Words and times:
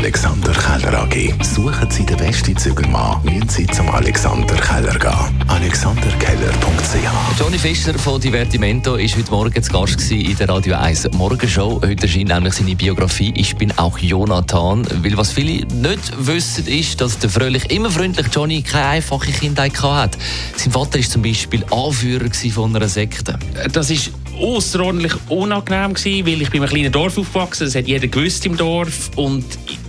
Alexander 0.00 0.52
Keller 0.52 1.02
AG. 1.02 1.44
Suchen 1.44 1.90
Sie 1.90 2.06
den 2.06 2.16
besten 2.16 2.56
Zügelmann, 2.56 3.22
müssen 3.22 3.50
Sie 3.50 3.66
zum 3.66 3.86
Alexander 3.90 4.54
Keller 4.54 4.98
gehen. 4.98 5.44
AlexanderKeller.ch 5.46 7.38
Johnny 7.38 7.58
Fischer 7.58 7.98
von 7.98 8.18
Divertimento 8.18 8.92
war 8.92 8.98
heute 8.98 9.30
Morgen 9.30 9.62
zu 9.62 9.70
Gast 9.70 10.10
in 10.10 10.34
der 10.34 10.48
Radio 10.48 10.76
1 10.76 11.10
Morgenshow. 11.12 11.82
Heute 11.84 12.04
erscheint 12.04 12.28
nämlich 12.28 12.54
seine 12.54 12.74
Biografie 12.76 13.34
«Ich 13.36 13.54
bin 13.56 13.76
auch 13.76 13.98
Jonathan». 13.98 14.86
Weil 15.02 15.18
was 15.18 15.32
viele 15.32 15.66
nicht 15.66 16.12
wissen, 16.16 16.66
ist, 16.66 16.98
dass 17.02 17.18
der 17.18 17.28
fröhlich, 17.28 17.70
immer 17.70 17.90
freundlich 17.90 18.28
Johnny 18.32 18.62
keine 18.62 18.86
einfache 18.86 19.30
Kindheit 19.30 19.82
hatte. 19.82 20.18
Sein 20.56 20.72
Vater 20.72 20.98
war 20.98 21.06
zum 21.06 21.20
Beispiel 21.20 21.62
Anführer 21.70 22.30
von 22.54 22.74
einer 22.74 22.88
Sekte. 22.88 23.38
Das 23.70 23.90
ist 23.90 24.12
außerordentlich 24.40 25.12
unangenehm 25.28 25.92
gewesen, 25.92 26.26
weil 26.26 26.40
ich 26.40 26.48
bin 26.48 26.62
in 26.62 26.68
einem 26.68 26.70
kleinen 26.70 26.92
Dorf 26.92 27.18
aufgewachsen, 27.18 27.66
das 27.66 27.74
hat 27.74 27.86
jeder 27.86 28.08
gewusst 28.08 28.46
im 28.46 28.56
Dorf 28.56 29.10
und 29.16 29.44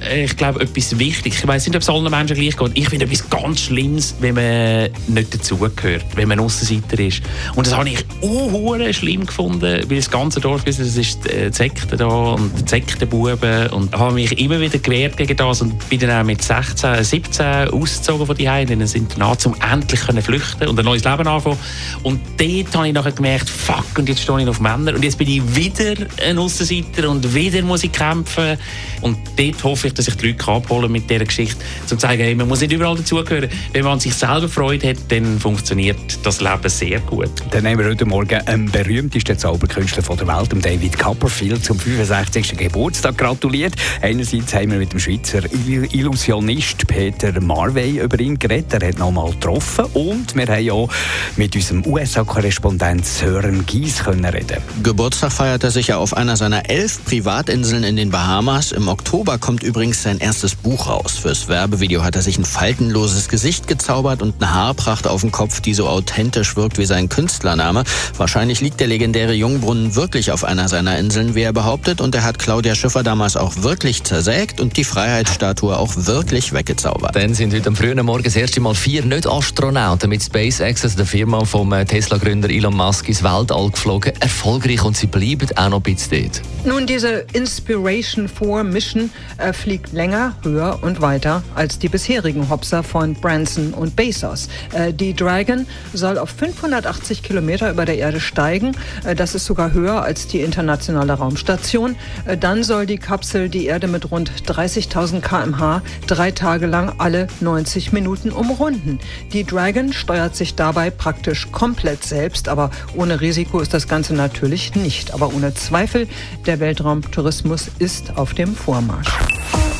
ich 0.10 0.36
glaube 0.36 0.62
etwas 0.62 0.98
Wichtiges, 0.98 1.40
ich 1.40 1.48
weiß 1.48 1.68
nicht, 1.68 1.76
ob 1.76 1.82
es 1.82 1.90
allen 1.90 2.10
Menschen 2.10 2.36
gleich 2.36 2.58
geht, 2.58 2.72
ich 2.74 2.90
finde 2.90 3.06
etwas 3.06 3.30
ganz 3.30 3.62
Schlimmes, 3.62 4.16
wenn 4.20 4.36
man 4.36 4.90
nicht 5.08 5.34
dazugehört, 5.34 6.06
wenn 6.16 6.28
man 6.28 6.40
Aussenseiter 6.40 7.00
ist. 7.00 7.22
Und 7.56 7.68
das 7.68 7.76
habe 7.76 7.90
ich 7.90 8.04
auch 8.22 8.94
schlimm 8.94 9.26
gefunden, 9.26 9.84
weil 9.88 9.98
das 9.98 10.10
ganze 10.10 10.40
Dorf, 10.40 10.64
das 10.64 10.80
ist 10.80 11.20
die 11.26 11.54
Sekte 11.54 11.98
da 11.98 12.08
und 12.08 12.52
die 12.62 12.70
Sektenbuben 12.70 13.68
und 13.70 13.96
habe 13.98 14.16
mich 14.16 14.40
immer 14.40 14.60
wieder 14.60 14.80
gewehrt 14.80 15.18
gegen 15.18 15.38
das 15.38 15.62
und 15.62 15.88
bin 15.90 16.00
dann 16.00 16.22
auch 16.22 16.26
mit 16.26 16.42
16, 16.42 17.04
17 17.04 17.46
ausgezogen 17.70 18.26
von 18.26 18.36
die 18.36 18.46
in 18.46 18.50
ein 18.50 18.82
Internat, 18.82 19.46
um 19.46 19.56
endlich 19.72 20.02
können 20.02 20.22
flüchten 20.22 20.68
und 20.68 20.80
ein 20.80 20.86
neues 20.86 21.04
Leben 21.04 21.28
anfangen. 21.28 21.58
Und 22.04 22.20
dort 22.38 22.76
habe 22.76 22.88
ich 22.88 22.94
nachher 22.94 23.12
gemerkt, 23.12 23.50
fuck, 23.50 23.98
und 23.98 24.10
jetzt 24.10 24.22
stehe 24.22 24.42
ich 24.42 24.48
auf 24.48 24.60
Männer. 24.60 24.96
Und 24.96 25.04
jetzt 25.04 25.18
bin 25.18 25.28
ich 25.28 25.56
wieder 25.56 25.94
ein 26.26 26.38
Aussenseiter 26.38 27.10
und 27.10 27.34
wieder 27.34 27.62
muss 27.62 27.84
ich 27.84 27.92
kämpfen. 27.92 28.58
Und 29.02 29.18
dort 29.38 29.64
hoffe 29.64 29.88
ich, 29.88 29.91
dass 29.98 30.08
ich 30.08 30.16
die 30.16 30.28
Leute 30.28 30.48
abholen 30.48 30.92
mit 30.92 31.10
dieser 31.10 31.26
Geschichte, 31.26 31.64
um 31.82 31.88
zu 31.88 31.98
zeigen, 31.98 32.24
hey, 32.24 32.36
man 32.36 32.48
muss 32.48 32.62
nicht 32.62 32.72
überall 32.72 32.96
dazugehören. 32.96 33.50
Wenn 33.74 33.84
man 33.84 33.94
an 33.94 34.00
sich 34.00 34.14
selber 34.14 34.48
Freude 34.48 34.90
hat, 34.90 34.98
dann 35.10 35.40
funktioniert 35.40 35.98
das 36.24 36.42
Leben 36.42 36.70
sehr 36.70 37.00
gut. 37.02 37.32
Dann 37.52 37.64
nehmen 37.64 37.80
wir 37.80 37.90
heute 37.90 38.06
Morgen 38.06 38.42
einen 38.48 38.70
berühmtesten 38.72 39.38
Zauberkünstler 39.38 40.04
der 40.16 40.28
Welt, 40.28 40.66
David 40.66 40.98
Copperfield, 40.98 41.64
zum 41.64 41.80
65. 41.80 42.58
Geburtstag 42.58 43.18
gratuliert. 43.18 43.74
Einerseits 44.02 44.54
haben 44.54 44.72
wir 44.72 44.78
mit 44.78 44.94
dem 44.94 45.00
Schweizer 45.00 45.42
Illusionist 45.68 46.88
Peter 46.88 47.40
Marvey 47.42 48.00
über 48.00 48.20
ihn 48.20 48.38
geredet, 48.38 48.74
er 48.74 48.90
hat 48.90 49.00
noch 49.00 49.12
mal 49.12 49.32
getroffen 49.32 49.86
und 49.94 50.36
wir 50.36 50.48
haben 50.48 50.70
auch 50.72 50.90
mit 51.38 51.56
unserem 51.56 51.86
USA-Korrespondent 51.86 53.06
Sören 53.06 53.66
Gies 53.66 54.04
können 54.04 54.26
reden. 54.26 54.58
Geburtstag 54.84 55.32
feiert 55.32 55.64
er 55.64 55.72
sich 55.72 55.88
ja 55.88 55.98
auf 55.98 56.16
einer 56.16 56.38
seiner 56.38 56.70
elf 56.70 57.04
Privatinseln 57.06 57.84
in 57.84 57.96
den 57.96 58.10
Bahamas. 58.10 58.72
Im 58.72 58.88
Oktober 58.88 59.38
kommt 59.38 59.64
übrigens 59.64 59.81
sein 59.90 60.20
erstes 60.20 60.54
Buch 60.54 60.88
raus. 60.88 61.18
Fürs 61.18 61.48
Werbevideo 61.48 62.04
hat 62.04 62.16
er 62.16 62.22
sich 62.22 62.38
ein 62.38 62.46
faltenloses 62.46 63.28
Gesicht 63.30 63.68
gezaubert 63.68 64.22
und 64.22 64.36
eine 64.40 64.54
Haarpracht 64.54 65.08
auf 65.08 65.22
dem 65.22 65.32
Kopf, 65.32 65.60
die 65.60 65.74
so 65.74 65.88
authentisch 65.88 66.56
wirkt 66.56 66.78
wie 66.78 66.86
sein 66.86 67.10
Künstlername. 67.10 67.84
Wahrscheinlich 68.16 68.62
liegt 68.62 68.80
der 68.80 68.88
legendäre 68.88 69.34
Jungbrunnen 69.34 69.96
wirklich 69.96 70.32
auf 70.32 70.44
einer 70.44 70.70
seiner 70.70 71.00
Inseln, 71.00 71.34
wie 71.34 71.42
er 71.42 71.52
behauptet, 71.52 72.00
und 72.00 72.14
er 72.14 72.24
hat 72.24 72.38
Claudia 72.38 72.76
Schiffer 72.76 73.02
damals 73.02 73.36
auch 73.36 73.64
wirklich 73.64 74.04
zersägt 74.04 74.62
und 74.62 74.78
die 74.78 74.84
Freiheitsstatue 74.84 75.76
auch 75.76 75.96
wirklich 75.96 76.54
weggezaubert. 76.54 77.16
Dann 77.16 77.34
sind 77.34 77.54
heute 77.54 77.70
am 77.70 77.76
frühen 77.76 78.06
Morgen 78.06 78.24
das 78.24 78.36
erste 78.36 78.62
Mal 78.62 78.76
vier 78.76 79.04
Nicht-Astronauten 79.04 80.10
mit 80.10 80.22
SpaceX, 80.22 80.84
also 80.84 80.98
der 80.98 81.08
Firma 81.08 81.44
vom 81.44 81.74
äh, 81.74 81.86
Tesla-Gründer 81.86 82.52
Elon 82.52 82.76
Musk, 82.76 83.10
ins 83.10 83.24
Weltall 83.24 83.72
geflogen 83.72 84.14
erfolgreich 84.20 84.84
und 84.84 84.96
sie 84.96 85.08
bleiben 85.08 85.50
auch 85.56 85.70
noch 85.70 85.78
ein 85.78 85.96
bisschen 85.96 86.22
dort. 86.24 86.42
Nun, 86.66 86.86
diese 86.86 87.26
Inspiration 87.34 88.28
4 88.28 88.64
Mission 88.64 89.10
äh, 89.38 89.54
fliegt 89.54 89.71
länger, 89.92 90.34
höher 90.44 90.80
und 90.82 91.02
weiter 91.02 91.44
als 91.56 91.80
die 91.80 91.90
bisherigen 91.90 92.50
Hopser 92.50 92.84
von 92.84 93.14
Branson 93.14 93.74
und 93.74 93.96
Bezos. 93.96 94.50
Äh, 94.74 94.94
die 94.94 95.14
Dragon 95.14 95.66
soll 95.94 96.18
auf 96.18 96.30
580 96.30 97.24
Kilometer 97.24 97.72
über 97.72 97.86
der 97.86 97.98
Erde 97.98 98.20
steigen. 98.20 98.76
Äh, 99.06 99.16
das 99.16 99.36
ist 99.36 99.46
sogar 99.46 99.74
höher 99.74 100.02
als 100.02 100.28
die 100.28 100.42
internationale 100.42 101.14
Raumstation. 101.14 101.96
Äh, 102.26 102.38
dann 102.38 102.64
soll 102.64 102.86
die 102.86 102.98
Kapsel 102.98 103.50
die 103.50 103.66
Erde 103.66 103.88
mit 103.88 104.12
rund 104.12 104.32
30.000 104.46 105.22
km/h 105.22 105.82
drei 106.08 106.32
Tage 106.32 106.66
lang 106.66 106.94
alle 106.98 107.28
90 107.40 107.94
Minuten 107.94 108.32
umrunden. 108.32 109.00
Die 109.34 109.44
Dragon 109.44 109.94
steuert 109.94 110.36
sich 110.36 110.56
dabei 110.56 110.90
praktisch 110.90 111.52
komplett 111.52 112.04
selbst, 112.04 112.50
aber 112.50 112.72
ohne 112.96 113.22
Risiko 113.22 113.60
ist 113.60 113.74
das 113.74 113.88
Ganze 113.88 114.14
natürlich 114.14 114.76
nicht. 114.76 115.14
Aber 115.14 115.34
ohne 115.34 115.54
Zweifel, 115.54 116.08
der 116.46 116.60
Weltraumtourismus 116.60 117.70
ist 117.80 118.18
auf 118.18 118.34
dem 118.34 118.56
Vormarsch. 118.56 119.12